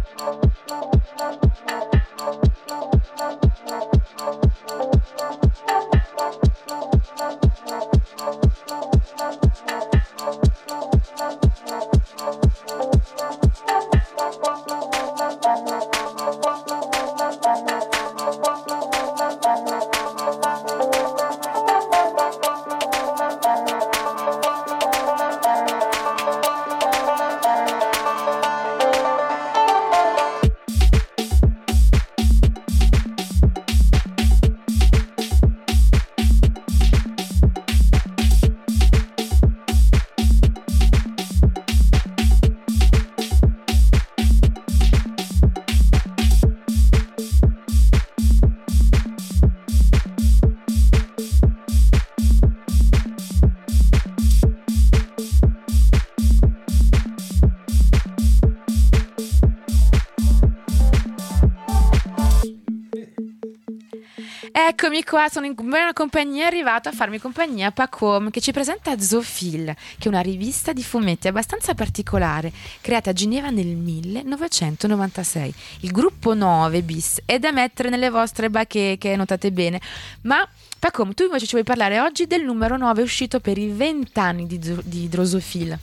[64.82, 68.98] Eccomi qua, sono in buona compagnia, è arrivato a farmi compagnia Pacom che ci presenta
[68.98, 72.50] Zofil, che è una rivista di fumetti abbastanza particolare,
[72.80, 75.54] creata a Ginevra nel 1996.
[75.82, 79.82] Il gruppo 9 bis è da mettere nelle vostre bacheche, notate bene.
[80.22, 80.48] Ma
[80.80, 84.48] Pacom, tu invece ci vuoi parlare oggi del numero 9 uscito per i 20 anni
[84.48, 85.78] di, di Drosofil.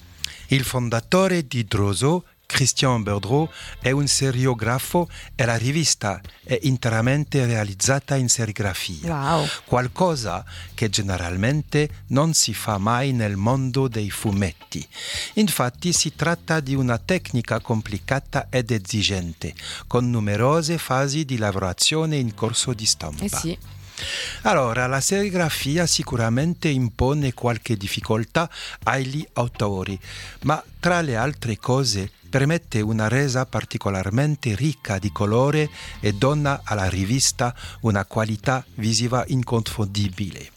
[0.49, 8.15] Il fondatore di Droso, Christian Berdreau, è un seriografo e la rivista è interamente realizzata
[8.15, 9.35] in serigrafia.
[9.35, 9.47] Wow.
[9.65, 10.45] Qualcosa
[10.75, 14.87] che generalmente non si fa mai nel mondo dei fumetti.
[15.35, 19.55] Infatti si tratta di una tecnica complicata ed esigente,
[19.87, 23.25] con numerose fasi di lavorazione in corso di stampa.
[23.25, 23.59] Eh sì.
[24.43, 28.49] Allora, la serigrafia sicuramente impone qualche difficoltà
[28.85, 29.99] agli autori,
[30.43, 35.71] ma tra le altre cose permette una resa particolarmente ricca di colore
[36.01, 40.51] e dona alla rivista una qualità visiva inconfondibile.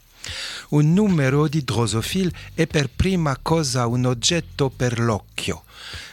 [0.72, 5.64] Un numero di Drosophile è per prima cosa un oggetto per l'occhio,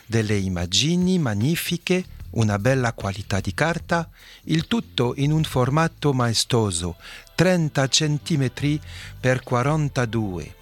[0.06, 4.08] delle immagini magnifiche, una bella qualità di carta,
[4.44, 6.94] il tutto in un formato maestoso,
[7.34, 8.78] 30 cm
[9.18, 10.55] per 42.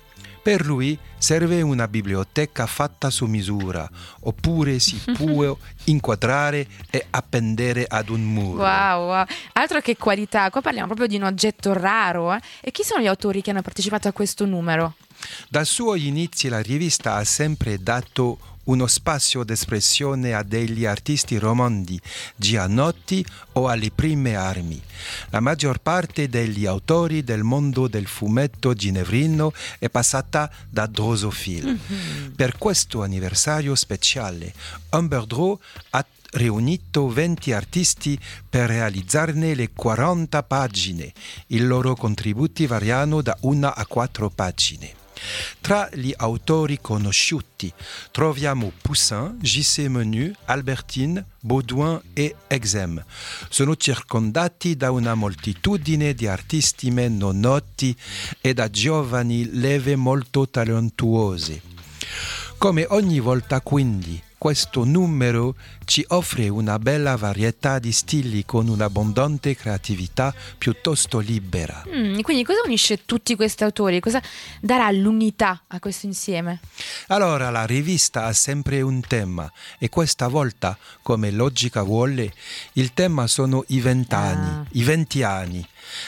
[0.44, 3.88] Per lui serve una biblioteca fatta su misura,
[4.20, 8.62] oppure si può inquadrare e appendere ad un muro.
[8.62, 9.24] Wow, wow.
[9.54, 12.34] Altro che qualità, qua parliamo proprio di un oggetto raro.
[12.34, 12.40] eh.
[12.60, 14.96] E chi sono gli autori che hanno partecipato a questo numero?
[15.48, 22.00] Dai suoi inizi la rivista ha sempre dato uno spazio d'espressione a degli artisti romondi,
[22.36, 24.80] gianotti o alle prime armi.
[25.30, 31.78] La maggior parte degli autori del mondo del fumetto ginevrino è passata da Drosophile.
[32.34, 34.52] Per questo anniversario speciale,
[34.90, 35.58] Humber Draw
[35.90, 41.12] ha riunito 20 artisti per realizzarne le 40 pagine.
[41.48, 45.03] I loro contributi variano da una a quattro pagine.
[45.60, 47.72] Tra gli autori conosciuti
[48.10, 49.86] troviamo Poussin, J.C.
[49.88, 53.02] Menu, Albertine, Baudouin e Exem.
[53.48, 57.96] Sono circondati da una moltitudine di artisti meno noti
[58.40, 61.60] e da giovani leve molto talentuose.
[62.58, 65.54] Come ogni volta quindi, questo numero
[65.86, 71.82] ci offre una bella varietà di stili con un'abbondante creatività piuttosto libera.
[71.88, 74.00] Mm, quindi cosa unisce tutti questi autori?
[74.00, 74.20] Cosa
[74.60, 76.60] darà l'unità a questo insieme?
[77.06, 82.30] Allora la rivista ha sempre un tema e questa volta, come logica vuole,
[82.74, 84.66] il tema sono i vent'anni, Ah.
[84.72, 85.66] i venti anni.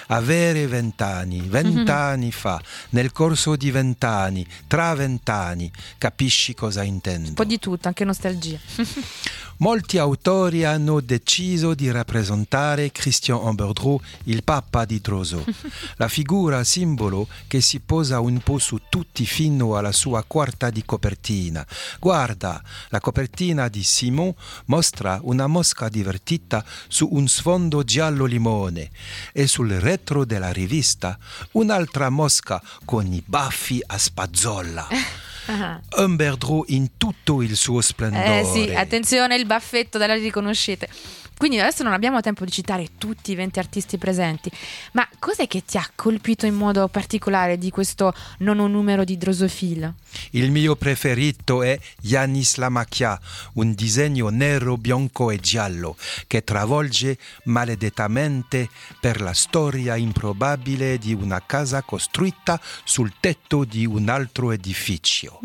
[0.09, 2.61] Avere vent'anni, vent'anni fa,
[2.91, 7.29] nel corso di vent'anni, tra vent'anni, capisci cosa intendo?
[7.29, 8.59] Un po' di tutto, anche nostalgia.
[9.59, 15.45] Molti autori hanno deciso di rappresentare Christian Amberdreau, il papa di Troso,
[15.97, 20.85] la figura simbolo che si posa un po' su tutti fino alla sua quarta di
[20.85, 21.67] copertina.
[21.99, 24.35] Guarda, la copertina di Simon
[24.67, 28.91] mostra una mosca divertita su un sfondo giallo limone
[29.33, 31.19] e sul retro della rivista
[31.53, 34.89] un'altra mosca con i baffi a spazzola.
[35.47, 35.81] Ah.
[35.91, 38.41] Amberdreau in tutto il suo splendore.
[38.41, 40.89] Eh sì, attenzione, il baffetto dalla riconoscete.
[41.37, 44.51] Quindi adesso non abbiamo tempo di citare tutti i 20 artisti presenti,
[44.93, 49.95] ma cos'è che ti ha colpito in modo particolare di questo nono numero di Drosophile?
[50.31, 53.21] Il mio preferito è Yanis Lamacchia,
[53.55, 61.45] un disegno nero, bianco e giallo che travolge maledettamente per la storia improbabile di una
[61.45, 65.41] casa costruita sul tetto di un altro edificio.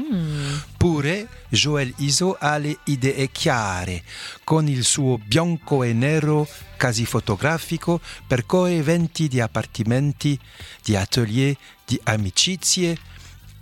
[0.77, 4.03] Pure Joel Iso ha le idee chiare,
[4.45, 6.47] con il suo bianco e nero
[6.77, 10.39] quasi fotografico percorre eventi di appartamenti,
[10.81, 12.97] di atelier, di amicizie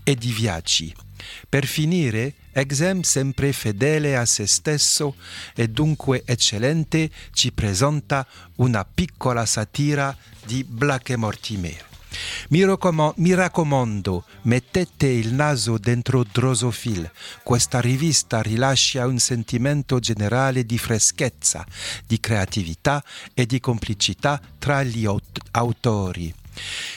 [0.03, 0.95] e di viaggi.
[1.49, 5.15] Per finire, Exem, sempre fedele a se stesso
[5.55, 10.15] e dunque eccellente, ci presenta una piccola satira
[10.45, 11.88] di Black Mortimer.
[12.49, 17.11] Mi, raccom- mi raccomando, mettete il naso dentro Drosophile.
[17.43, 21.65] Questa rivista rilascia un sentimento generale di freschezza,
[22.05, 23.03] di creatività
[23.33, 26.33] e di complicità tra gli aut- autori.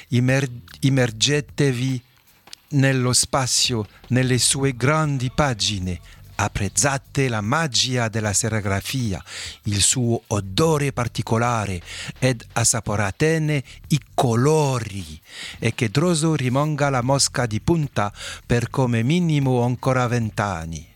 [0.08, 0.50] Immer-
[0.80, 2.02] immergetevi
[2.70, 6.00] nello spazio, nelle sue grandi pagine.
[6.34, 9.22] Apprezzate la magia della serigrafia,
[9.64, 11.80] il suo odore particolare
[12.18, 15.20] ed assaporatene i colori
[15.58, 18.12] e che Droso rimanga la mosca di punta
[18.44, 20.91] per come minimo ancora vent'anni.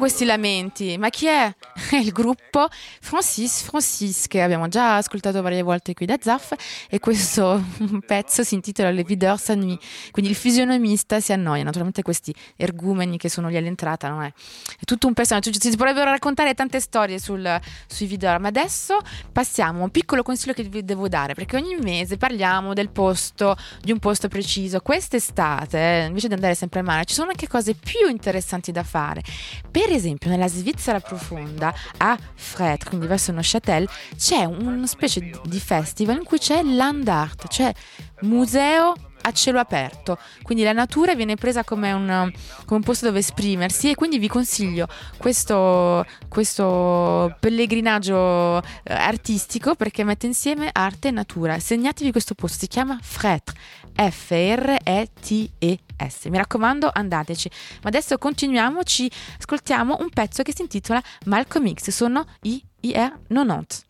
[0.00, 0.96] Questi lamenti?
[0.96, 1.54] Ma chi è?
[1.90, 2.66] È il gruppo
[3.00, 6.52] Francis Francis che abbiamo già ascoltato varie volte qui da Zaff
[6.88, 7.62] e questo
[8.06, 9.78] pezzo si intitola Le videur s'ennuie.
[10.10, 11.62] Quindi il fisionomista si annoia.
[11.64, 14.22] Naturalmente questi ergumeni che sono lì all'entrata, no?
[14.22, 15.50] È, è tutto un personaggio.
[15.52, 18.98] Si potrebbero raccontare tante storie sul- sui videur, ma adesso
[19.30, 23.54] passiamo a un piccolo consiglio che vi devo dare perché ogni mese parliamo del posto,
[23.82, 24.80] di un posto preciso.
[24.80, 28.82] Quest'estate, eh, invece di andare sempre al mare, ci sono anche cose più interessanti da
[28.82, 29.22] fare.
[29.70, 36.16] Per esempio, nella Svizzera profonda, a Fred, quindi verso Neuchâtel, c'è una specie di festival
[36.16, 37.72] in cui c'è l'Andart, cioè
[38.20, 42.32] museo a cielo aperto, quindi la natura viene presa come un,
[42.64, 44.88] come un posto dove esprimersi e quindi vi consiglio
[45.18, 48.62] questo, questo pellegrinaggio eh,
[48.94, 51.58] artistico perché mette insieme arte e natura.
[51.58, 53.58] Segnatevi questo posto, si chiama Fretre,
[56.00, 56.26] F-R-E-T-E-S.
[56.26, 57.50] Mi raccomando, andateci.
[57.82, 58.80] Ma adesso continuiamo,
[59.38, 63.89] ascoltiamo un pezzo che si intitola Malcolm X, sono i IR 90.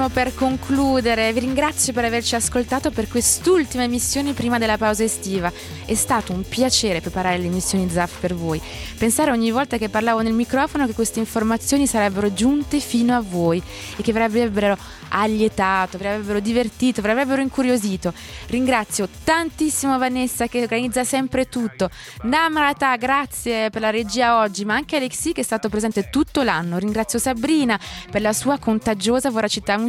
[0.00, 1.30] Ritmo per concludere!
[1.30, 5.52] Vi ringrazio per averci ascoltato per quest'ultima emissione prima della pausa estiva.
[5.84, 8.58] È stato un piacere preparare le emissioni ZAF per voi.
[8.96, 13.62] Pensare ogni volta che parlavo nel microfono che queste informazioni sarebbero giunte fino a voi
[13.96, 14.78] e che vi avrebbero
[15.10, 18.14] allietato, vi avrebbero divertito, vi avrebbero incuriosito.
[18.46, 21.90] Ringrazio tantissimo Vanessa che organizza sempre tutto.
[22.22, 26.78] Namrata, grazie per la regia oggi, ma anche Alexi che è stato presente tutto l'anno.
[26.78, 27.78] Ringrazio Sabrina
[28.10, 29.88] per la sua contagiosa voracità musicale.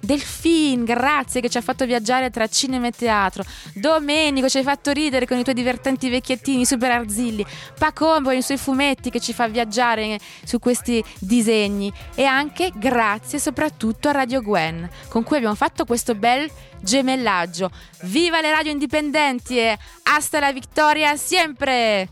[0.00, 3.44] Delfin, grazie che ci ha fatto viaggiare tra cinema e teatro.
[3.74, 7.44] Domenico, ci hai fatto ridere con i tuoi divertenti vecchiettini super arzilli.
[7.78, 11.92] Pacombo i suoi fumetti che ci fa viaggiare su questi disegni.
[12.14, 16.50] E anche grazie soprattutto a Radio Gwen, con cui abbiamo fatto questo bel
[16.80, 17.70] gemellaggio.
[18.02, 22.08] Viva le radio indipendenti e hasta la vittoria sempre!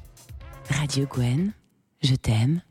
[0.68, 1.54] Radio Gwen,
[2.00, 2.64] je t'aime.